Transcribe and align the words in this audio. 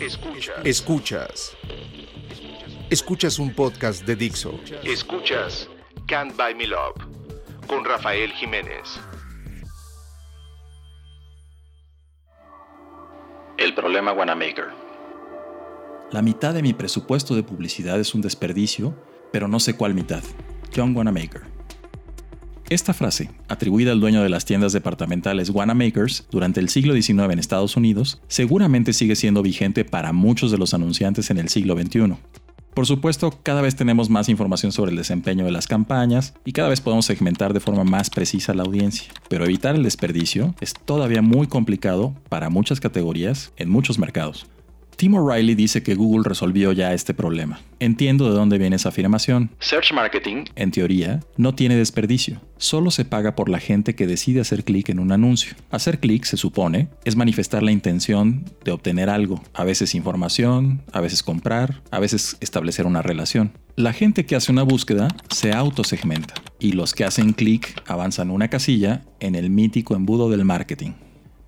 Escuchas. 0.00 0.64
Escuchas. 0.64 1.56
Escuchas 2.88 3.38
un 3.38 3.54
podcast 3.54 4.06
de 4.06 4.16
Dixo. 4.16 4.58
Escuchas 4.82 5.68
Can't 6.06 6.34
Buy 6.38 6.54
Me 6.54 6.66
Love 6.66 6.96
con 7.66 7.84
Rafael 7.84 8.32
Jiménez. 8.32 8.98
El 13.58 13.74
problema 13.74 14.12
Wanamaker. 14.12 14.68
La 16.12 16.22
mitad 16.22 16.54
de 16.54 16.62
mi 16.62 16.72
presupuesto 16.72 17.34
de 17.34 17.42
publicidad 17.42 18.00
es 18.00 18.14
un 18.14 18.22
desperdicio, 18.22 18.94
pero 19.30 19.48
no 19.48 19.60
sé 19.60 19.76
cuál 19.76 19.92
mitad. 19.92 20.22
John 20.74 20.96
Wanamaker. 20.96 21.59
Esta 22.70 22.94
frase, 22.94 23.30
atribuida 23.48 23.90
al 23.90 23.98
dueño 23.98 24.22
de 24.22 24.28
las 24.28 24.44
tiendas 24.44 24.72
departamentales 24.72 25.50
Wanamakers 25.50 26.28
durante 26.30 26.60
el 26.60 26.68
siglo 26.68 26.94
XIX 26.94 27.32
en 27.32 27.40
Estados 27.40 27.76
Unidos, 27.76 28.22
seguramente 28.28 28.92
sigue 28.92 29.16
siendo 29.16 29.42
vigente 29.42 29.84
para 29.84 30.12
muchos 30.12 30.52
de 30.52 30.58
los 30.58 30.72
anunciantes 30.72 31.30
en 31.30 31.38
el 31.38 31.48
siglo 31.48 31.76
XXI. 31.76 32.14
Por 32.72 32.86
supuesto, 32.86 33.36
cada 33.42 33.60
vez 33.60 33.74
tenemos 33.74 34.08
más 34.08 34.28
información 34.28 34.70
sobre 34.70 34.92
el 34.92 34.96
desempeño 34.96 35.44
de 35.44 35.50
las 35.50 35.66
campañas 35.66 36.34
y 36.44 36.52
cada 36.52 36.68
vez 36.68 36.80
podemos 36.80 37.06
segmentar 37.06 37.52
de 37.54 37.58
forma 37.58 37.82
más 37.82 38.08
precisa 38.08 38.54
la 38.54 38.62
audiencia, 38.62 39.10
pero 39.28 39.44
evitar 39.44 39.74
el 39.74 39.82
desperdicio 39.82 40.54
es 40.60 40.72
todavía 40.72 41.22
muy 41.22 41.48
complicado 41.48 42.14
para 42.28 42.50
muchas 42.50 42.78
categorías 42.78 43.52
en 43.56 43.68
muchos 43.68 43.98
mercados. 43.98 44.46
Tim 45.00 45.14
O'Reilly 45.14 45.54
dice 45.54 45.82
que 45.82 45.94
Google 45.94 46.28
resolvió 46.28 46.72
ya 46.72 46.92
este 46.92 47.14
problema. 47.14 47.58
Entiendo 47.78 48.28
de 48.28 48.36
dónde 48.36 48.58
viene 48.58 48.76
esa 48.76 48.90
afirmación. 48.90 49.48
Search 49.58 49.94
Marketing, 49.94 50.44
en 50.56 50.72
teoría, 50.72 51.20
no 51.38 51.54
tiene 51.54 51.74
desperdicio. 51.74 52.42
Solo 52.58 52.90
se 52.90 53.06
paga 53.06 53.34
por 53.34 53.48
la 53.48 53.60
gente 53.60 53.94
que 53.94 54.06
decide 54.06 54.42
hacer 54.42 54.62
clic 54.62 54.90
en 54.90 54.98
un 54.98 55.10
anuncio. 55.10 55.54
Hacer 55.70 56.00
clic, 56.00 56.24
se 56.24 56.36
supone, 56.36 56.90
es 57.06 57.16
manifestar 57.16 57.62
la 57.62 57.72
intención 57.72 58.44
de 58.62 58.72
obtener 58.72 59.08
algo. 59.08 59.42
A 59.54 59.64
veces 59.64 59.94
información, 59.94 60.82
a 60.92 61.00
veces 61.00 61.22
comprar, 61.22 61.80
a 61.90 61.98
veces 61.98 62.36
establecer 62.40 62.84
una 62.84 63.00
relación. 63.00 63.52
La 63.76 63.94
gente 63.94 64.26
que 64.26 64.36
hace 64.36 64.52
una 64.52 64.64
búsqueda 64.64 65.08
se 65.30 65.54
autosegmenta 65.54 66.34
y 66.58 66.72
los 66.72 66.92
que 66.92 67.04
hacen 67.06 67.32
clic 67.32 67.82
avanzan 67.86 68.30
una 68.30 68.48
casilla 68.48 69.00
en 69.18 69.34
el 69.34 69.48
mítico 69.48 69.96
embudo 69.96 70.28
del 70.28 70.44
marketing. 70.44 70.90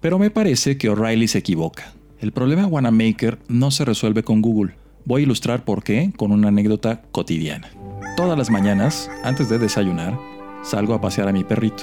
Pero 0.01 0.19
me 0.19 0.31
parece 0.31 0.79
que 0.79 0.89
O'Reilly 0.89 1.29
se 1.29 1.41
equivoca. 1.41 1.93
El 2.23 2.31
problema 2.31 2.69
Wanamaker 2.69 3.41
no 3.49 3.73
se 3.73 3.85
resuelve 3.85 4.23
con 4.23 4.43
Google. 4.43 4.77
Voy 5.05 5.23
a 5.23 5.25
ilustrar 5.25 5.65
por 5.65 5.83
qué 5.83 6.13
con 6.17 6.31
una 6.31 6.49
anécdota 6.49 7.03
cotidiana. 7.11 7.69
Todas 8.17 8.39
las 8.39 8.49
mañanas, 8.49 9.11
antes 9.25 9.49
de 9.49 9.59
desayunar, 9.59 10.17
salgo 10.63 10.95
a 10.95 11.01
pasear 11.01 11.27
a 11.27 11.33
mi 11.33 11.43
perrito. 11.43 11.83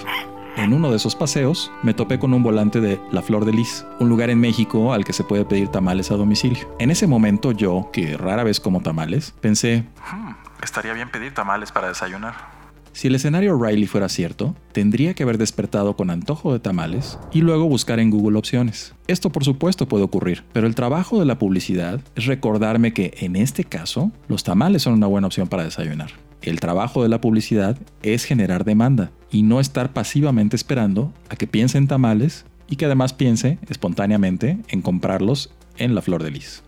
En 0.55 0.71
uno 0.71 0.91
de 0.91 0.95
esos 0.95 1.17
paseos 1.17 1.73
me 1.83 1.93
topé 1.93 2.19
con 2.19 2.33
un 2.33 2.41
volante 2.41 2.79
de 2.79 3.01
La 3.11 3.21
Flor 3.21 3.43
de 3.43 3.51
Lis, 3.51 3.85
un 3.99 4.07
lugar 4.07 4.29
en 4.29 4.39
México 4.39 4.93
al 4.93 5.03
que 5.03 5.11
se 5.11 5.25
puede 5.25 5.43
pedir 5.43 5.67
tamales 5.67 6.09
a 6.09 6.15
domicilio. 6.15 6.73
En 6.79 6.89
ese 6.89 7.05
momento 7.05 7.51
yo, 7.51 7.89
que 7.91 8.15
rara 8.15 8.45
vez 8.45 8.61
como 8.61 8.79
tamales, 8.79 9.33
pensé, 9.41 9.83
hmm, 10.09 10.31
estaría 10.63 10.93
bien 10.93 11.11
pedir 11.11 11.33
tamales 11.33 11.73
para 11.73 11.89
desayunar. 11.89 12.58
Si 12.91 13.07
el 13.07 13.15
escenario 13.15 13.57
Riley 13.57 13.85
fuera 13.85 14.09
cierto, 14.09 14.55
tendría 14.71 15.13
que 15.13 15.23
haber 15.23 15.37
despertado 15.37 15.95
con 15.95 16.09
antojo 16.09 16.53
de 16.53 16.59
tamales 16.59 17.19
y 17.31 17.41
luego 17.41 17.65
buscar 17.65 17.99
en 17.99 18.09
Google 18.09 18.37
opciones. 18.37 18.93
Esto 19.07 19.31
por 19.31 19.43
supuesto 19.43 19.87
puede 19.87 20.03
ocurrir, 20.03 20.43
pero 20.53 20.67
el 20.67 20.75
trabajo 20.75 21.19
de 21.19 21.25
la 21.25 21.39
publicidad 21.39 22.01
es 22.15 22.25
recordarme 22.25 22.93
que 22.93 23.13
en 23.19 23.35
este 23.35 23.63
caso 23.63 24.11
los 24.27 24.43
tamales 24.43 24.83
son 24.83 24.93
una 24.93 25.07
buena 25.07 25.27
opción 25.27 25.47
para 25.47 25.63
desayunar. 25.63 26.11
El 26.41 26.59
trabajo 26.59 27.03
de 27.03 27.09
la 27.09 27.21
publicidad 27.21 27.77
es 28.01 28.23
generar 28.23 28.63
demanda 28.63 29.11
y 29.29 29.43
no 29.43 29.59
estar 29.59 29.93
pasivamente 29.93 30.55
esperando 30.55 31.13
a 31.29 31.35
que 31.35 31.47
piense 31.47 31.77
en 31.77 31.87
tamales 31.87 32.45
y 32.69 32.75
que 32.75 32.85
además 32.85 33.13
piense 33.13 33.59
espontáneamente 33.69 34.59
en 34.69 34.81
comprarlos 34.81 35.51
en 35.77 35.95
la 35.95 36.01
flor 36.01 36.23
de 36.23 36.31
lis. 36.31 36.63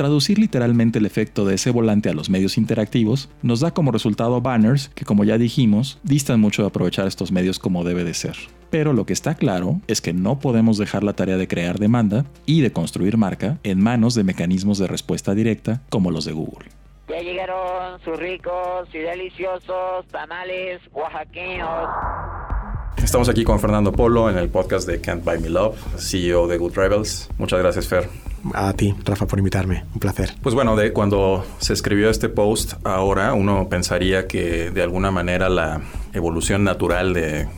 Traducir 0.00 0.38
literalmente 0.38 0.98
el 0.98 1.04
efecto 1.04 1.44
de 1.44 1.56
ese 1.56 1.70
volante 1.70 2.08
a 2.08 2.14
los 2.14 2.30
medios 2.30 2.56
interactivos 2.56 3.28
nos 3.42 3.60
da 3.60 3.72
como 3.72 3.92
resultado 3.92 4.40
banners 4.40 4.88
que 4.94 5.04
como 5.04 5.24
ya 5.24 5.36
dijimos, 5.36 5.98
distan 6.02 6.40
mucho 6.40 6.62
de 6.62 6.68
aprovechar 6.68 7.06
estos 7.06 7.32
medios 7.32 7.58
como 7.58 7.84
debe 7.84 8.02
de 8.02 8.14
ser. 8.14 8.34
Pero 8.70 8.94
lo 8.94 9.04
que 9.04 9.12
está 9.12 9.34
claro 9.34 9.82
es 9.88 10.00
que 10.00 10.14
no 10.14 10.38
podemos 10.38 10.78
dejar 10.78 11.04
la 11.04 11.12
tarea 11.12 11.36
de 11.36 11.46
crear 11.46 11.78
demanda 11.78 12.24
y 12.46 12.62
de 12.62 12.72
construir 12.72 13.18
marca 13.18 13.58
en 13.62 13.82
manos 13.82 14.14
de 14.14 14.24
mecanismos 14.24 14.78
de 14.78 14.86
respuesta 14.86 15.34
directa 15.34 15.82
como 15.90 16.10
los 16.10 16.24
de 16.24 16.32
Google. 16.32 16.70
Ya 17.10 17.20
llegaron 17.20 18.00
sus 18.02 18.18
ricos 18.18 18.88
y 18.94 19.00
deliciosos 19.00 20.06
tamales 20.10 20.80
oaxaqueños. 20.92 21.90
Estamos 23.04 23.28
aquí 23.28 23.44
con 23.44 23.60
Fernando 23.60 23.92
Polo 23.92 24.30
en 24.30 24.38
el 24.38 24.48
podcast 24.48 24.88
de 24.88 24.98
Can't 25.02 25.22
Buy 25.26 25.40
Me 25.40 25.50
Love, 25.50 25.76
CEO 25.98 26.46
de 26.46 26.56
Good 26.56 26.74
Rebels. 26.74 27.28
Muchas 27.36 27.58
gracias, 27.58 27.86
Fer. 27.86 28.29
A 28.54 28.72
ti, 28.72 28.94
Rafa, 29.04 29.26
por 29.26 29.38
invitarme. 29.38 29.84
Un 29.94 30.00
placer. 30.00 30.34
Pues 30.42 30.54
bueno, 30.54 30.76
de 30.76 30.92
cuando 30.92 31.44
se 31.58 31.72
escribió 31.72 32.10
este 32.10 32.28
post 32.28 32.74
ahora, 32.84 33.34
uno 33.34 33.68
pensaría 33.68 34.26
que 34.26 34.70
de 34.70 34.82
alguna 34.82 35.10
manera 35.10 35.48
la 35.48 35.82
evolución 36.12 36.64
natural 36.64 37.14
de, 37.14 37.48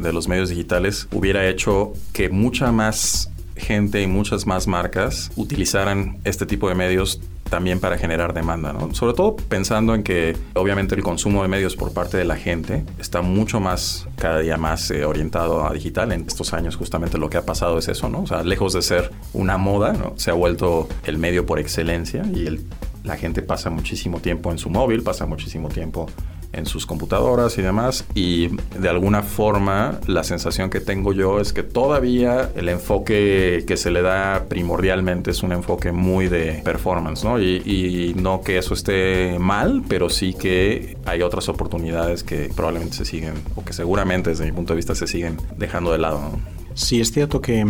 de 0.00 0.12
los 0.12 0.28
medios 0.28 0.48
digitales 0.48 1.08
hubiera 1.12 1.46
hecho 1.48 1.92
que 2.12 2.28
mucha 2.28 2.72
más 2.72 3.30
gente 3.56 4.02
y 4.02 4.06
muchas 4.06 4.46
más 4.46 4.66
marcas 4.66 5.30
utilizaran 5.36 6.18
este 6.24 6.46
tipo 6.46 6.68
de 6.68 6.74
medios 6.74 7.20
también 7.52 7.80
para 7.80 7.98
generar 7.98 8.32
demanda, 8.32 8.72
¿no? 8.72 8.94
Sobre 8.94 9.12
todo 9.12 9.36
pensando 9.36 9.94
en 9.94 10.02
que 10.02 10.34
obviamente 10.54 10.94
el 10.94 11.02
consumo 11.02 11.42
de 11.42 11.48
medios 11.48 11.76
por 11.76 11.92
parte 11.92 12.16
de 12.16 12.24
la 12.24 12.36
gente 12.36 12.82
está 12.98 13.20
mucho 13.20 13.60
más, 13.60 14.08
cada 14.16 14.38
día 14.38 14.56
más 14.56 14.90
eh, 14.90 15.04
orientado 15.04 15.68
a 15.68 15.70
digital. 15.74 16.12
En 16.12 16.22
estos 16.22 16.54
años 16.54 16.76
justamente 16.76 17.18
lo 17.18 17.28
que 17.28 17.36
ha 17.36 17.44
pasado 17.44 17.76
es 17.76 17.88
eso, 17.88 18.08
¿no? 18.08 18.22
O 18.22 18.26
sea, 18.26 18.42
lejos 18.42 18.72
de 18.72 18.80
ser 18.80 19.10
una 19.34 19.58
moda, 19.58 19.92
¿no? 19.92 20.14
Se 20.16 20.30
ha 20.30 20.34
vuelto 20.34 20.88
el 21.04 21.18
medio 21.18 21.44
por 21.44 21.58
excelencia 21.58 22.24
y 22.34 22.46
el, 22.46 22.64
la 23.04 23.18
gente 23.18 23.42
pasa 23.42 23.68
muchísimo 23.68 24.20
tiempo 24.20 24.50
en 24.50 24.56
su 24.56 24.70
móvil, 24.70 25.02
pasa 25.02 25.26
muchísimo 25.26 25.68
tiempo 25.68 26.06
en 26.52 26.66
sus 26.66 26.86
computadoras 26.86 27.58
y 27.58 27.62
demás. 27.62 28.04
Y 28.14 28.48
de 28.78 28.88
alguna 28.88 29.22
forma 29.22 30.00
la 30.06 30.24
sensación 30.24 30.70
que 30.70 30.80
tengo 30.80 31.12
yo 31.12 31.40
es 31.40 31.52
que 31.52 31.62
todavía 31.62 32.50
el 32.54 32.68
enfoque 32.68 33.64
que 33.66 33.76
se 33.76 33.90
le 33.90 34.02
da 34.02 34.44
primordialmente 34.48 35.30
es 35.30 35.42
un 35.42 35.52
enfoque 35.52 35.92
muy 35.92 36.28
de 36.28 36.60
performance, 36.64 37.24
¿no? 37.24 37.40
Y, 37.40 37.62
y 37.64 38.14
no 38.20 38.42
que 38.42 38.58
eso 38.58 38.74
esté 38.74 39.38
mal, 39.38 39.82
pero 39.88 40.08
sí 40.08 40.34
que 40.34 40.96
hay 41.04 41.22
otras 41.22 41.48
oportunidades 41.48 42.22
que 42.22 42.50
probablemente 42.54 42.96
se 42.96 43.04
siguen, 43.04 43.34
o 43.54 43.64
que 43.64 43.72
seguramente 43.72 44.30
desde 44.30 44.44
mi 44.44 44.52
punto 44.52 44.72
de 44.72 44.76
vista 44.76 44.94
se 44.94 45.06
siguen 45.06 45.38
dejando 45.56 45.92
de 45.92 45.98
lado, 45.98 46.20
¿no? 46.20 46.62
Sí, 46.74 47.00
es 47.00 47.12
cierto 47.12 47.40
que, 47.40 47.64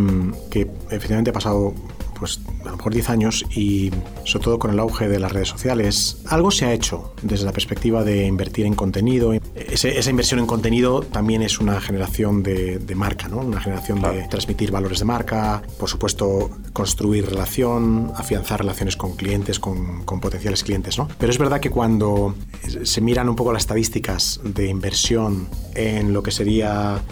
que 0.50 0.68
efectivamente 0.90 1.30
ha 1.30 1.32
pasado 1.32 1.74
pues 2.22 2.38
a 2.60 2.70
lo 2.70 2.76
mejor 2.76 2.94
10 2.94 3.10
años 3.10 3.44
y 3.50 3.90
sobre 4.24 4.44
todo 4.44 4.58
con 4.60 4.70
el 4.70 4.78
auge 4.78 5.08
de 5.08 5.18
las 5.18 5.32
redes 5.32 5.48
sociales, 5.48 6.18
algo 6.28 6.52
se 6.52 6.66
ha 6.66 6.72
hecho 6.72 7.14
desde 7.20 7.44
la 7.44 7.50
perspectiva 7.50 8.04
de 8.04 8.26
invertir 8.26 8.64
en 8.64 8.74
contenido. 8.74 9.32
esa 9.32 10.08
inversión 10.08 10.38
en 10.38 10.46
contenido 10.46 11.02
también 11.02 11.42
es 11.42 11.58
una 11.58 11.80
generación 11.80 12.44
de, 12.44 12.80
marca, 12.94 13.26
¿no? 13.26 13.38
una 13.38 13.60
generación 13.60 14.00
de 14.00 14.28
transmitir 14.28 14.70
valores 14.70 15.00
de 15.00 15.04
marca, 15.04 15.62
por 15.80 15.88
supuesto 15.88 16.50
construir 16.72 17.28
relación, 17.28 18.12
afianzar 18.14 18.60
relaciones 18.60 18.96
con 18.96 19.16
clientes, 19.16 19.58
con, 19.58 20.04
con 20.04 20.20
potenciales 20.20 20.62
clientes. 20.62 20.98
¿no? 20.98 21.08
Pero 21.18 21.32
es 21.32 21.38
verdad 21.38 21.58
que 21.58 21.70
cuando 21.70 22.36
se 22.84 23.00
miran 23.00 23.28
un 23.28 23.34
poco 23.34 23.52
las 23.52 23.64
estadísticas 23.64 24.38
de 24.44 24.68
inversión 24.68 25.48
en 25.74 26.12
lo 26.12 26.22
que 26.22 26.30
sería 26.30 27.02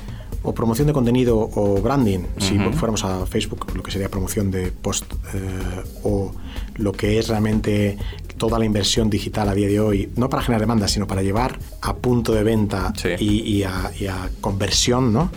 o 0.43 0.55
promoción 0.55 0.87
de 0.87 0.93
contenido 0.93 1.37
o 1.39 1.81
branding, 1.83 2.21
si 2.39 2.59
fuéramos 2.59 3.05
a 3.05 3.27
Facebook, 3.27 3.67
lo 3.75 3.83
que 3.83 3.91
sería 3.91 4.09
promoción 4.09 4.51
de 4.51 4.73
post 4.73 5.13
eh, 5.35 5.83
o 6.03 6.33
lo 6.77 6.93
que 6.93 7.19
es 7.19 7.29
realmente 7.29 7.99
toda 8.39 8.59
la 8.59 8.65
inversión 8.65 9.11
digital 9.11 9.51
a 9.51 9.55
día 9.55 9.69
de 9.69 9.81
hoy, 9.81 10.11
no 10.17 10.31
para 10.31 10.43
generar 10.43 10.63
demanda, 10.63 10.89
sino 10.89 11.07
para 11.07 11.23
llevar 11.23 11.59
a 11.83 11.95
punto 11.95 12.33
de 12.33 12.43
venta 12.43 12.93
y, 13.19 13.63
a, 13.65 14.31
conversión, 14.41 15.13
¿no? 15.13 15.31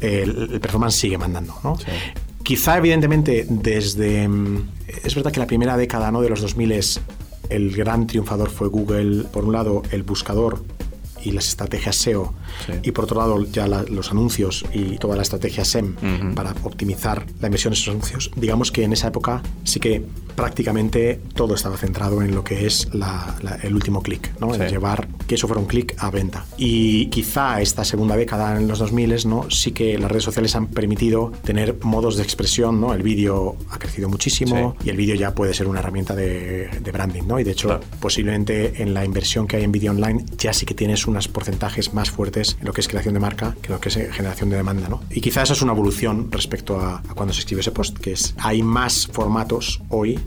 el, 0.00 0.58
performance 0.58 0.94
sigue 0.94 1.18
mandando. 1.18 1.54
¿no? 1.62 1.76
Quizá, 2.42 2.78
evidentemente, 2.78 3.46
desde... 3.48 4.26
Mm, 4.26 4.70
es 5.04 5.14
verdad 5.14 5.30
que 5.30 5.40
la 5.40 5.46
primera 5.46 5.76
década 5.76 6.10
¿no? 6.10 6.22
de 6.22 6.30
los 6.30 6.40
2000 6.40 6.72
es 6.72 7.00
el 7.50 7.76
gran 7.76 8.06
triunfador 8.06 8.48
fue 8.48 8.68
Google, 8.68 9.24
por 9.24 9.44
un 9.44 9.52
lado 9.52 9.82
el 9.90 10.02
buscador 10.02 10.62
y 11.24 11.32
las 11.32 11.48
estrategias 11.48 11.96
SEO 11.96 12.34
y 12.82 12.92
por 12.92 13.04
otro 13.04 13.18
lado 13.18 13.44
ya 13.44 13.66
los 13.66 14.10
anuncios 14.10 14.64
y 14.72 14.98
toda 14.98 15.16
la 15.16 15.22
estrategia 15.22 15.64
SEM 15.64 15.94
para 16.34 16.54
optimizar 16.62 17.26
la 17.40 17.48
inversión 17.48 17.72
de 17.72 17.78
esos 17.78 17.88
anuncios, 17.88 18.30
digamos 18.36 18.72
que 18.72 18.84
en 18.84 18.92
esa 18.92 19.08
época 19.08 19.42
sí 19.64 19.80
que 19.80 20.04
prácticamente 20.36 21.20
todo 21.34 21.54
estaba 21.54 21.76
centrado 21.76 22.22
en 22.22 22.34
lo 22.34 22.44
que 22.44 22.66
es 22.66 22.88
el 23.62 23.74
último 23.74 24.02
clic, 24.02 24.32
¿no? 24.40 24.54
en 24.54 24.68
llevar 24.68 25.08
que 25.28 25.36
eso 25.36 25.46
fuera 25.46 25.60
un 25.60 25.68
clic 25.68 25.94
a 25.98 26.10
venta. 26.10 26.44
Y 26.56 27.06
quizá 27.06 27.60
esta 27.60 27.84
segunda 27.84 28.16
década 28.16 28.56
en 28.56 28.66
los 28.66 28.80
2000 28.80 28.98
¿no? 29.26 29.50
sí 29.50 29.72
que 29.72 29.96
las 29.98 30.10
redes 30.10 30.24
sociales 30.24 30.56
han 30.56 30.66
permitido 30.66 31.32
tener 31.44 31.76
modos 31.82 32.16
de 32.16 32.22
expresión, 32.22 32.80
¿no? 32.80 32.94
el 32.94 33.02
vídeo 33.02 33.56
ha 33.70 33.78
crecido 33.78 34.08
muchísimo 34.08 34.76
y 34.84 34.90
el 34.90 34.96
vídeo 34.96 35.14
ya 35.14 35.34
puede 35.34 35.54
ser 35.54 35.68
una 35.68 35.80
herramienta 35.80 36.16
de, 36.16 36.68
branding 36.92 37.24
¿no? 37.26 37.38
y 37.38 37.44
de 37.44 37.52
hecho 37.52 37.80
posiblemente 38.00 38.82
en 38.82 38.94
la 38.94 39.04
inversión 39.04 39.46
que 39.46 39.56
hay 39.56 39.64
en 39.64 39.72
vídeo 39.72 39.90
online 39.90 40.24
ya 40.38 40.54
sí 40.54 40.64
que 40.64 40.74
tienes 40.74 41.06
unos 41.06 41.28
porcentajes 41.28 41.92
más 41.92 42.10
fuertes 42.10 42.56
en 42.60 42.66
lo 42.66 42.72
que 42.72 42.80
es 42.80 42.88
creación 42.88 43.14
de 43.14 43.20
marca 43.20 43.54
que 43.60 43.68
en 43.68 43.74
lo 43.74 43.80
que 43.80 43.90
es 43.90 43.96
eh, 43.98 44.08
generación 44.10 44.48
de 44.50 44.56
demanda. 44.56 44.88
¿no? 44.88 45.02
Y 45.10 45.20
quizás 45.20 45.44
esa 45.44 45.52
es 45.52 45.62
una 45.62 45.72
evolución 45.72 46.32
respecto 46.32 46.80
a, 46.80 47.02
cuando 47.14 47.34
se 47.34 47.40
escribe 47.40 47.60
ese 47.60 47.72
post, 47.72 47.98
que 47.98 48.12
es 48.12 48.34
hay 48.38 48.62
más 48.62 49.06
formatos 49.06 49.82
hoy 49.90 50.18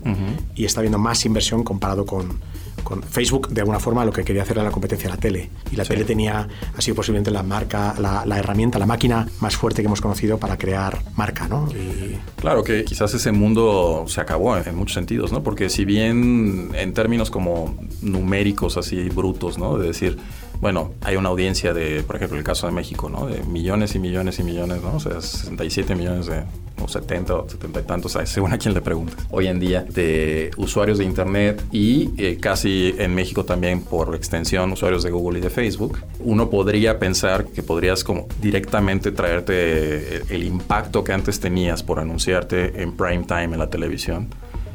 y 0.54 0.64
está 0.64 0.80
habiendo 0.80 0.98
más 0.98 1.24
inversión 1.24 1.64
comparado 1.64 2.06
con, 2.06 2.38
con 2.82 3.02
Facebook, 3.02 3.48
de 3.48 3.60
alguna 3.60 3.78
forma, 3.78 4.04
lo 4.04 4.12
que 4.12 4.24
quería 4.24 4.42
hacer 4.42 4.56
era 4.56 4.64
la 4.64 4.70
competencia 4.70 5.08
de 5.08 5.14
la 5.14 5.20
tele. 5.20 5.50
Y 5.70 5.76
la 5.76 5.84
tele 5.84 6.04
tenía, 6.04 6.48
ha 6.76 6.80
sido 6.80 6.96
posiblemente 6.96 7.30
la 7.30 7.42
marca, 7.42 7.94
la, 7.98 8.24
la, 8.26 8.38
herramienta, 8.38 8.78
la 8.78 8.86
máquina 8.86 9.28
más 9.40 9.56
fuerte 9.56 9.82
que 9.82 9.86
hemos 9.86 10.00
conocido 10.00 10.38
para 10.38 10.56
crear 10.58 11.02
marca, 11.16 11.48
¿no? 11.48 11.68
Y... 11.72 12.18
Claro 12.36 12.64
que 12.64 12.84
quizás 12.84 13.14
ese 13.14 13.32
mundo 13.32 14.04
se 14.08 14.20
acabó 14.20 14.56
en, 14.56 14.68
en, 14.68 14.76
muchos 14.76 14.94
sentidos, 14.94 15.32
¿no? 15.32 15.42
Porque 15.42 15.70
si 15.70 15.84
bien 15.84 16.70
en 16.74 16.94
términos 16.94 17.30
como 17.30 17.74
numéricos 18.00 18.76
así 18.76 19.08
brutos, 19.08 19.58
¿no? 19.58 19.78
De 19.78 19.88
decir, 19.88 20.18
bueno, 20.62 20.92
hay 21.00 21.16
una 21.16 21.28
audiencia 21.28 21.74
de, 21.74 22.04
por 22.04 22.14
ejemplo, 22.14 22.38
el 22.38 22.44
caso 22.44 22.68
de 22.68 22.72
México, 22.72 23.10
¿no? 23.10 23.26
De 23.26 23.42
millones 23.42 23.96
y 23.96 23.98
millones 23.98 24.38
y 24.38 24.44
millones, 24.44 24.80
¿no? 24.80 24.94
O 24.94 25.00
sea, 25.00 25.20
67 25.20 25.96
millones 25.96 26.26
de, 26.26 26.44
o 26.80 26.86
70 26.86 27.34
o 27.34 27.48
70 27.48 27.80
y 27.80 27.82
tantos, 27.82 28.16
según 28.26 28.52
a 28.52 28.58
quien 28.58 28.72
le 28.72 28.80
pregunte. 28.80 29.14
Hoy 29.32 29.48
en 29.48 29.58
día, 29.58 29.82
de 29.82 30.52
usuarios 30.56 30.98
de 30.98 31.04
Internet 31.04 31.64
y 31.72 32.10
eh, 32.16 32.38
casi 32.40 32.94
en 32.96 33.12
México 33.12 33.44
también, 33.44 33.82
por 33.82 34.14
extensión, 34.14 34.70
usuarios 34.70 35.02
de 35.02 35.10
Google 35.10 35.40
y 35.40 35.42
de 35.42 35.50
Facebook, 35.50 35.98
uno 36.20 36.48
podría 36.48 37.00
pensar 37.00 37.46
que 37.46 37.64
podrías 37.64 38.04
como 38.04 38.28
directamente 38.40 39.10
traerte 39.10 40.32
el 40.32 40.44
impacto 40.44 41.02
que 41.02 41.12
antes 41.12 41.40
tenías 41.40 41.82
por 41.82 41.98
anunciarte 41.98 42.80
en 42.80 42.92
prime 42.92 43.24
time 43.24 43.46
en 43.46 43.58
la 43.58 43.68
televisión 43.68 44.28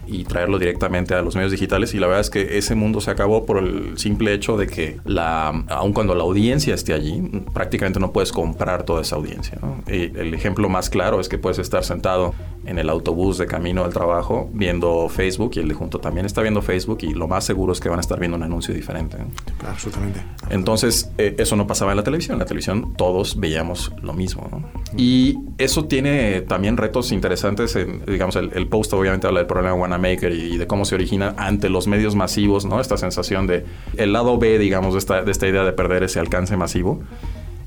y 0.07 0.23
traerlo 0.23 0.59
directamente 0.59 1.13
a 1.13 1.21
los 1.21 1.35
medios 1.35 1.51
digitales 1.51 1.93
y 1.93 1.99
la 1.99 2.07
verdad 2.07 2.21
es 2.21 2.29
que 2.29 2.57
ese 2.57 2.75
mundo 2.75 3.01
se 3.01 3.11
acabó 3.11 3.45
por 3.45 3.57
el 3.57 3.97
simple 3.97 4.33
hecho 4.33 4.57
de 4.57 4.67
que 4.67 4.97
la, 5.05 5.49
aun 5.67 5.93
cuando 5.93 6.15
la 6.15 6.23
audiencia 6.23 6.73
esté 6.73 6.93
allí, 6.93 7.21
prácticamente 7.53 7.99
no 7.99 8.11
puedes 8.11 8.31
comprar 8.31 8.83
toda 8.83 9.01
esa 9.01 9.15
audiencia. 9.15 9.57
¿no? 9.61 9.83
el 9.87 10.33
ejemplo 10.33 10.69
más 10.69 10.89
claro 10.89 11.19
es 11.19 11.29
que 11.29 11.37
puedes 11.37 11.59
estar 11.59 11.83
sentado 11.83 12.33
en 12.67 12.77
el 12.77 12.89
autobús 12.89 13.37
de 13.37 13.47
camino 13.47 13.83
al 13.83 13.93
trabajo 13.93 14.49
viendo 14.53 15.07
Facebook 15.09 15.51
y 15.55 15.59
el 15.59 15.69
de 15.69 15.73
junto 15.73 15.99
también 15.99 16.25
está 16.25 16.41
viendo 16.41 16.61
Facebook 16.61 16.99
y 17.01 17.13
lo 17.13 17.27
más 17.27 17.45
seguro 17.45 17.71
es 17.71 17.79
que 17.79 17.89
van 17.89 17.99
a 17.99 18.01
estar 18.01 18.19
viendo 18.19 18.37
un 18.37 18.43
anuncio 18.43 18.73
diferente. 18.73 19.17
Absolutamente, 19.65 20.21
Entonces, 20.49 21.11
eh, 21.17 21.35
eso 21.37 21.55
no 21.55 21.65
pasaba 21.65 21.91
en 21.91 21.97
la 21.97 22.03
televisión. 22.03 22.35
En 22.35 22.39
la 22.39 22.45
televisión 22.45 22.93
todos 22.95 23.39
veíamos 23.39 23.93
lo 24.01 24.13
mismo. 24.13 24.47
¿no? 24.51 24.69
Y 24.97 25.37
eso 25.57 25.85
tiene 25.85 26.41
también 26.41 26.77
retos 26.77 27.11
interesantes. 27.11 27.75
En, 27.75 28.03
digamos, 28.05 28.35
el, 28.35 28.51
el, 28.53 28.67
post 28.67 28.93
obviamente 28.93 29.27
habla 29.27 29.39
del 29.39 29.47
problema 29.47 29.71
de 29.71 29.79
Wanamaker 29.97 30.31
y, 30.31 30.53
y 30.53 30.57
de 30.57 30.67
cómo 30.67 30.85
se 30.85 30.95
origina 30.95 31.33
ante 31.37 31.69
los 31.69 31.87
medios 31.87 32.15
masivos, 32.15 32.65
¿no? 32.65 32.79
Esta 32.79 32.97
sensación 32.97 33.47
de 33.47 33.65
el 33.97 34.13
lado 34.13 34.37
B, 34.37 34.57
digamos, 34.59 34.93
de 34.93 34.99
esta, 34.99 35.23
de 35.23 35.31
esta 35.31 35.47
idea 35.47 35.63
de 35.63 35.73
perder 35.73 36.03
ese 36.03 36.19
alcance 36.19 36.55
masivo 36.55 37.01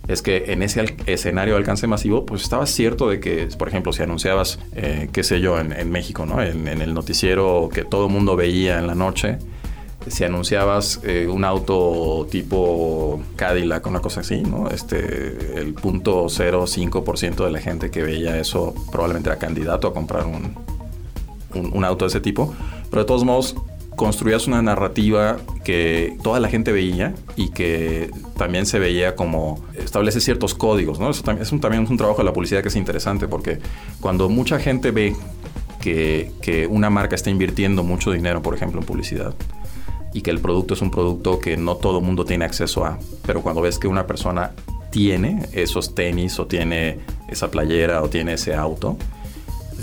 es 0.09 0.23
que 0.23 0.47
en 0.49 0.63
ese 0.63 0.97
escenario 1.07 1.55
de 1.55 1.59
alcance 1.59 1.87
masivo, 1.87 2.27
pues 2.27 2.43
estaba 2.43 2.67
cierto 2.67 3.09
de 3.09 3.21
que, 3.21 3.49
por 3.57 3.69
ejemplo, 3.69 3.93
si 3.93 4.03
anunciabas, 4.03 4.59
eh, 4.75 5.09
qué 5.13 5.23
sé 5.23 5.41
yo, 5.41 5.61
en, 5.61 5.73
en 5.73 5.91
México, 5.91 6.27
¿no? 6.27 6.43
En, 6.43 6.67
en, 6.67 6.83
el 6.83 6.95
noticiero 6.95 7.69
que 7.73 7.85
todo 7.85 8.07
el 8.07 8.13
mundo 8.13 8.35
veía 8.35 8.81
en 8.81 8.89
la 8.89 8.97
noche, 8.97 9.39
si 10.09 10.25
anunciabas 10.25 11.01
eh, 11.05 11.29
un 11.29 11.45
auto 11.45 12.27
tipo 12.31 13.23
Cadillac, 13.37 13.87
una 13.87 14.01
cosa 14.01 14.21
así, 14.21 14.41
¿no? 14.41 14.69
Este, 14.69 15.61
el 15.61 15.75
punto 15.75 16.25
0,5% 16.25 17.45
de 17.45 17.51
la 17.51 17.61
gente 17.61 17.91
que 17.91 18.03
veía 18.03 18.39
eso 18.39 18.75
probablemente 18.91 19.29
era 19.29 19.39
candidato 19.39 19.87
a 19.87 19.93
comprar 19.93 20.25
un, 20.27 20.57
un, 21.55 21.85
auto 21.85 22.05
de 22.05 22.09
ese 22.09 22.21
tipo. 22.21 22.55
Pero 22.91 23.03
de 23.03 23.07
todos 23.07 23.25
modos, 23.25 23.57
construías 23.97 24.47
una 24.47 24.63
narrativa 24.63 25.39
que 25.65 26.17
toda 26.23 26.41
la 26.41 26.49
gente 26.49 26.73
veía 26.73 27.15
y 27.37 27.51
que 27.51 28.11
también 28.37 28.67
se 28.67 28.79
veía 28.79 29.15
como 29.15 29.63
establece 29.77 30.21
ciertos 30.21 30.55
códigos, 30.55 30.99
¿no? 30.99 31.11
Eso 31.11 31.23
también 31.23 31.43
es 31.43 31.53
un, 31.53 31.61
también 31.61 31.87
un 31.89 31.97
trabajo 31.97 32.19
de 32.19 32.25
la 32.25 32.33
publicidad 32.33 32.63
que 32.63 32.69
es 32.69 32.77
interesante 32.77 33.29
porque 33.29 33.59
cuando 34.01 34.29
mucha 34.29 34.59
gente 34.59 34.91
ve 34.91 35.15
que, 35.81 36.67
una 36.71 36.91
marca 36.91 37.17
está 37.17 37.31
invirtiendo 37.31 37.83
mucho 37.83 38.13
dinero, 38.13 38.43
por 38.43 38.55
ejemplo, 38.55 38.81
en 38.81 38.87
publicidad, 38.87 39.35
y 40.13 40.23
que 40.23 40.31
el 40.31 40.41
producto 40.41 40.75
es 40.75 40.83
un 40.83 40.91
producto 40.91 41.39
que 41.39 41.57
no 41.57 41.77
todo 41.77 42.01
mundo 42.01 42.25
tiene 42.25 42.45
acceso 42.45 42.85
a, 42.85 42.99
pero 43.27 43.43
cuando 43.43 43.63
ves 43.63 43.79
que 43.79 43.89
una 43.89 44.07
persona 44.07 44.53
tiene 44.91 45.49
esos 45.53 45.95
tenis 45.95 46.39
o 46.39 46.47
tiene 46.47 46.99
esa 47.29 47.51
playera 47.51 48.03
o 48.03 48.09
tiene 48.09 48.35
ese 48.35 48.55
auto, 48.55 48.97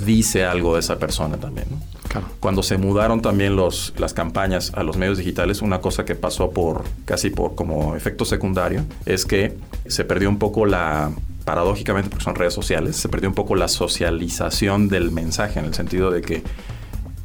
dice 0.05 0.45
algo 0.45 0.73
de 0.73 0.79
esa 0.81 0.97
persona 0.99 1.37
también. 1.37 1.67
¿no? 1.71 1.77
Claro. 2.07 2.27
Cuando 2.39 2.63
se 2.63 2.77
mudaron 2.77 3.21
también 3.21 3.55
los, 3.55 3.93
las 3.97 4.13
campañas 4.13 4.71
a 4.75 4.83
los 4.83 4.97
medios 4.97 5.17
digitales, 5.17 5.61
una 5.61 5.79
cosa 5.79 6.05
que 6.05 6.15
pasó 6.15 6.51
por 6.51 6.83
casi 7.05 7.29
por 7.29 7.55
como 7.55 7.95
efecto 7.95 8.25
secundario 8.25 8.85
es 9.05 9.25
que 9.25 9.57
se 9.87 10.05
perdió 10.05 10.29
un 10.29 10.39
poco 10.39 10.65
la 10.65 11.11
paradójicamente 11.45 12.09
porque 12.09 12.25
son 12.25 12.35
redes 12.35 12.53
sociales, 12.53 12.97
se 12.97 13.07
perdió 13.07 13.29
un 13.29 13.35
poco 13.35 13.55
la 13.55 13.69
socialización 13.69 14.89
del 14.89 15.11
mensaje 15.11 15.59
en 15.59 15.65
el 15.65 15.73
sentido 15.73 16.11
de 16.11 16.21
que 16.21 16.43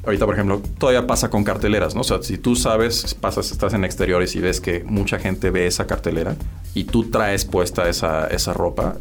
Ahorita, 0.04 0.26
por 0.26 0.34
ejemplo, 0.34 0.60
todavía 0.78 1.06
pasa 1.06 1.30
con 1.30 1.44
carteleras, 1.44 1.94
¿no? 1.94 2.00
O 2.00 2.04
sea, 2.04 2.20
si 2.22 2.36
tú 2.36 2.56
sabes, 2.56 3.14
pasas, 3.14 3.52
estás 3.52 3.72
en 3.72 3.84
exteriores 3.84 4.34
y 4.34 4.40
ves 4.40 4.60
que 4.60 4.82
mucha 4.82 5.20
gente 5.20 5.50
ve 5.50 5.68
esa 5.68 5.86
cartelera 5.86 6.34
y 6.74 6.84
tú 6.84 7.08
traes 7.08 7.44
puesta 7.44 7.88
esa, 7.88 8.26
esa 8.26 8.52
ropa, 8.52 8.96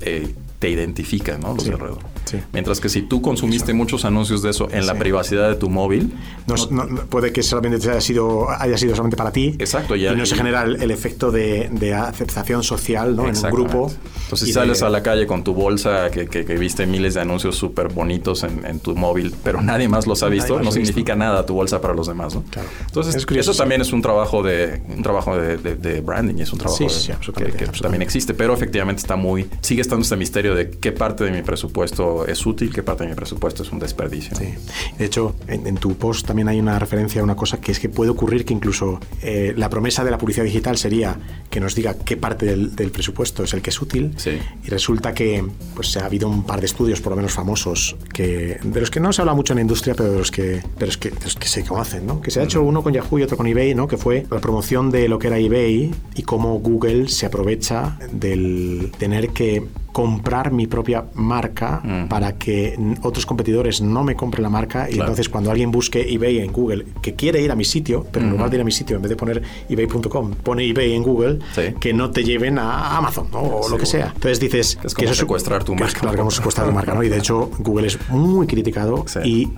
eh, 0.00 0.34
te 0.60 0.68
identifica, 0.70 1.36
¿no? 1.38 1.54
Los 1.54 1.64
Sí. 1.64 1.70
de 1.70 1.74
alrededor. 1.74 1.98
Sí. 2.26 2.36
Mientras 2.52 2.78
que 2.80 2.88
si 2.88 3.02
tú 3.02 3.20
consumiste 3.22 3.72
muchos 3.74 4.04
anuncios 4.04 4.42
de 4.42 4.50
eso 4.50 4.68
en 4.70 4.86
la 4.86 4.94
privacidad 4.94 5.48
de 5.48 5.56
tu 5.56 5.68
móvil, 5.70 6.12
No, 6.46 6.54
no- 6.70 6.84
no- 6.84 7.00
puede 7.06 7.32
que 7.32 7.42
solamente 7.42 7.90
haya 7.90 8.00
sido, 8.00 8.48
haya 8.50 8.76
sido 8.76 8.94
solamente 8.94 9.16
para 9.16 9.32
ti. 9.32 9.56
Exacto, 9.58 9.96
y 9.96 10.02
ya- 10.02 10.12
no 10.14 10.24
se 10.26 10.34
y- 10.34 10.38
genera 10.38 10.62
el, 10.62 10.80
el 10.82 10.90
efecto 10.90 11.32
de, 11.32 11.68
de 11.72 11.94
aceptación 11.94 12.62
social 12.62 13.16
¿no? 13.16 13.26
en 13.26 13.36
un 13.36 13.42
grupo. 13.50 13.90
Entonces, 14.24 14.42
y 14.42 14.46
si 14.50 14.52
sales 14.52 14.80
de- 14.80 14.86
a 14.86 14.90
la 14.90 15.02
calle 15.02 15.26
con 15.26 15.42
tu 15.42 15.54
bolsa 15.54 16.10
que, 16.10 16.26
que- 16.28 16.44
que 16.44 16.54
viste 16.58 16.86
miles 16.86 17.14
de 17.14 17.20
anuncios 17.22 17.56
súper 17.56 17.88
bonitos 17.88 18.42
en, 18.44 18.64
en 18.66 18.80
tu 18.80 18.94
móvil, 18.94 19.34
pero 19.42 19.62
nadie 19.62 19.88
más 19.88 20.06
los 20.06 20.22
ha 20.22 20.28
visto, 20.28 20.54
no 20.54 20.60
visto. 20.60 20.72
significa 20.74 21.16
nada 21.16 21.46
tu 21.46 21.54
bolsa 21.54 21.80
para 21.80 21.94
los 21.94 22.06
demás, 22.06 22.34
¿no? 22.34 22.42
Claro. 22.50 22.68
Entonces, 22.86 23.14
Es 23.14 23.24
curioso, 23.26 23.52
eso 23.52 23.58
también 23.62 23.80
es 23.80 23.92
un 23.94 24.02
trabajo 24.02 24.42
de 24.42 24.82
un 24.94 25.02
trabajo 25.02 25.36
de, 25.36 25.56
de- 25.56 26.00
branding, 26.02 26.36
y 26.36 26.42
es 26.42 26.52
un 26.52 26.58
trabajo 26.58 26.86
que- 27.34 27.44
que, 27.52 27.66
también 27.80 28.02
existe, 28.02 28.34
pero 28.34 28.52
efectivamente 28.54 29.00
está 29.00 29.16
muy 29.16 29.48
sigue 29.62 29.80
estando 29.80 30.02
este 30.02 30.16
misterio 30.16 30.49
de 30.54 30.70
qué 30.70 30.92
parte 30.92 31.24
de 31.24 31.30
mi 31.30 31.42
presupuesto 31.42 32.26
es 32.26 32.44
útil, 32.46 32.72
qué 32.72 32.82
parte 32.82 33.04
de 33.04 33.10
mi 33.10 33.16
presupuesto 33.16 33.62
es 33.62 33.72
un 33.72 33.78
desperdicio. 33.78 34.36
Sí. 34.36 34.54
De 34.98 35.04
hecho, 35.04 35.34
en, 35.46 35.66
en 35.66 35.76
tu 35.76 35.94
post 35.96 36.26
también 36.26 36.48
hay 36.48 36.60
una 36.60 36.78
referencia 36.78 37.20
a 37.20 37.24
una 37.24 37.36
cosa 37.36 37.60
que 37.60 37.72
es 37.72 37.80
que 37.80 37.88
puede 37.88 38.10
ocurrir 38.10 38.44
que 38.44 38.54
incluso 38.54 39.00
eh, 39.22 39.54
la 39.56 39.68
promesa 39.68 40.04
de 40.04 40.10
la 40.10 40.18
publicidad 40.18 40.44
digital 40.44 40.76
sería 40.76 41.18
que 41.50 41.60
nos 41.60 41.74
diga 41.74 41.94
qué 41.94 42.16
parte 42.16 42.46
del, 42.46 42.74
del 42.76 42.90
presupuesto 42.90 43.44
es 43.44 43.54
el 43.54 43.62
que 43.62 43.70
es 43.70 43.80
útil. 43.80 44.12
Sí. 44.16 44.38
Y 44.64 44.68
resulta 44.68 45.14
que 45.14 45.44
pues, 45.74 45.96
ha 45.96 46.06
habido 46.06 46.28
un 46.28 46.44
par 46.44 46.60
de 46.60 46.66
estudios, 46.66 47.00
por 47.00 47.10
lo 47.10 47.16
menos 47.16 47.32
famosos, 47.32 47.96
que, 48.12 48.58
de 48.62 48.80
los 48.80 48.90
que 48.90 49.00
no 49.00 49.12
se 49.12 49.22
habla 49.22 49.34
mucho 49.34 49.52
en 49.52 49.56
la 49.56 49.62
industria, 49.62 49.94
pero 49.94 50.12
de 50.12 50.18
los 50.18 50.30
que, 50.30 50.62
pero 50.78 50.90
es 50.90 50.96
que, 50.96 51.10
de 51.10 51.24
los 51.24 51.36
que 51.36 51.48
se 51.48 51.64
conocen. 51.64 52.06
¿no? 52.06 52.20
Que 52.20 52.30
se 52.30 52.40
ha 52.40 52.44
hecho 52.44 52.62
uno 52.62 52.82
con 52.82 52.92
Yahoo 52.92 53.18
y 53.18 53.22
otro 53.22 53.36
con 53.36 53.46
eBay, 53.46 53.74
¿no? 53.74 53.88
que 53.88 53.96
fue 53.96 54.26
la 54.30 54.40
promoción 54.40 54.90
de 54.90 55.08
lo 55.08 55.18
que 55.18 55.26
era 55.28 55.38
eBay 55.38 55.92
y 56.14 56.22
cómo 56.22 56.58
Google 56.58 57.08
se 57.08 57.26
aprovecha 57.26 57.98
del 58.12 58.92
tener 58.98 59.30
que 59.30 59.66
comprar 59.92 60.39
mi 60.50 60.66
propia 60.66 61.04
marca 61.14 61.82
para 62.08 62.32
que 62.38 62.78
otros 63.02 63.26
competidores 63.26 63.80
no 63.82 64.02
me 64.04 64.14
compren 64.16 64.42
la 64.42 64.48
marca 64.48 64.88
y 64.90 64.98
entonces 64.98 65.28
cuando 65.28 65.50
alguien 65.50 65.70
busque 65.70 66.00
eBay 66.14 66.38
en 66.38 66.52
Google 66.52 66.86
que 67.02 67.14
quiere 67.14 67.42
ir 67.42 67.50
a 67.52 67.54
mi 67.56 67.64
sitio, 67.64 68.06
pero 68.10 68.24
en 68.24 68.30
lugar 68.32 68.48
de 68.50 68.56
ir 68.56 68.60
a 68.62 68.64
mi 68.64 68.72
sitio, 68.72 68.96
en 68.96 69.02
vez 69.02 69.10
de 69.10 69.16
poner 69.16 69.42
ebay.com, 69.68 70.30
pone 70.42 70.64
eBay 70.68 70.94
en 70.94 71.02
Google, 71.02 71.38
Sí. 71.54 71.74
que 71.78 71.92
no 71.92 72.10
te 72.10 72.24
lleven 72.24 72.58
a 72.58 72.96
Amazon 72.96 73.26
¿no? 73.32 73.40
o 73.42 73.62
Sí, 73.64 73.70
lo 73.72 73.76
que 73.78 73.86
sea. 73.86 74.12
Entonces 74.14 74.40
dices 74.40 74.76
Que 74.76 74.86
es 74.86 74.94
como 74.94 75.04
eso 75.10 75.14
secuestrar 75.14 75.64
tu 75.64 75.72
que 75.72 75.82
es 75.84 75.88
marca. 75.90 76.00
claro, 76.00 76.18
como 76.18 76.30
secuestrar 76.30 76.66
tu 76.66 76.72
marca, 76.72 76.94
¿no? 76.94 77.02
Y 77.02 77.08
de 77.08 77.18
hecho 77.18 77.50
Google 77.58 77.86
es 77.88 77.98
muy 78.10 78.46
criticado 78.46 79.04
Sí. 79.06 79.18
y 79.24 79.48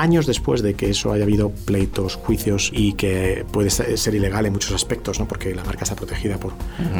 años 0.00 0.26
después 0.26 0.62
de 0.62 0.74
que 0.74 0.90
eso 0.90 1.12
haya 1.12 1.24
habido 1.24 1.50
pleitos, 1.50 2.14
juicios 2.16 2.70
y 2.74 2.92
que 2.94 3.44
puede 3.52 3.70
ser 3.70 4.14
ilegal 4.14 4.46
en 4.46 4.52
muchos 4.52 4.72
aspectos, 4.72 5.18
¿no? 5.20 5.26
porque 5.28 5.54
la 5.54 5.64
marca 5.64 5.84
está 5.84 5.96
protegida 5.96 6.38
por, 6.38 6.52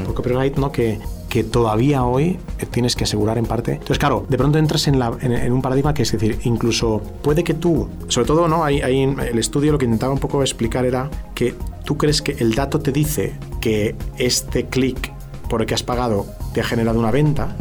por 0.05 0.15
copyright, 0.15 0.57
¿no? 0.57 0.73
que, 0.73 0.99
que 1.29 1.45
todavía 1.45 2.05
hoy 2.05 2.39
tienes 2.71 2.97
que 2.97 3.05
asegurar 3.05 3.39
en 3.39 3.47
parte. 3.47 3.73
Entonces, 3.73 3.99
claro, 3.99 4.27
de 4.29 4.37
pronto 4.37 4.59
entras 4.59 4.87
en, 4.89 4.99
la- 4.99 5.17
en- 5.21 5.33
en 5.33 5.53
un 5.53 5.63
paradigma 5.63 5.95
que 5.95 6.03
es 6.03 6.13
decir, 6.13 6.39
incluso 6.45 7.03
puede 7.23 7.45
que 7.45 7.55
tú, 7.55 7.89
sobre 8.09 8.27
todo, 8.27 8.49
¿no? 8.49 8.65
Hay, 8.65 8.81
hay 8.81 9.01
en 9.01 9.19
el 9.21 9.39
estudio 9.39 9.73
lo 9.73 9.79
que 9.79 9.85
intentaba 9.85 10.13
un 10.13 10.19
poco 10.19 10.41
explicar 10.43 10.85
era 10.85 11.11
que 11.35 11.55
tú 11.85 11.97
crees 11.97 12.23
que 12.23 12.33
el 12.39 12.55
dato 12.55 12.81
te 12.81 12.93
dice 12.93 13.35
que 13.61 13.95
este 14.19 14.67
clic 14.67 15.13
por 15.49 15.61
el 15.61 15.67
que 15.67 15.75
has 15.75 15.83
pagado 15.83 16.27
te 16.53 16.61
ha 16.61 16.65
generado 16.65 16.99
una 16.99 17.11
venta 17.13 17.55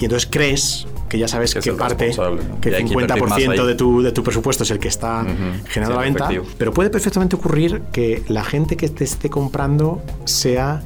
y 0.00 0.04
entonces 0.04 0.28
crees 0.30 0.86
que 1.08 1.18
ya 1.18 1.28
sabes 1.28 1.54
Que 1.54 1.72
parte, 1.72 2.10
que 2.60 2.68
el 2.70 2.74
que 2.86 2.92
invertir 2.92 3.22
más 3.26 3.38
50% 3.38 3.60
ahí. 3.60 3.66
de 3.66 3.74
tu, 3.74 4.02
de 4.02 4.12
tu 4.12 4.22
presupuesto 4.22 4.62
es 4.64 4.70
el 4.70 4.78
que 4.78 4.88
está 4.88 5.24
generando 5.68 5.70
Sí, 5.74 5.80
la 5.80 5.98
venta. 5.98 6.24
efectivo. 6.24 6.46
Pero 6.58 6.72
puede 6.72 6.90
perfectamente 6.90 7.36
ocurrir 7.36 7.82
que 7.92 8.22
la 8.28 8.44
gente 8.44 8.76
que 8.76 8.88
te 8.88 9.04
esté 9.04 9.30
comprando 9.30 10.02
sea 10.24 10.82